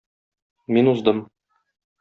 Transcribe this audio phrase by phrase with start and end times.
[0.77, 1.23] Мин уздым.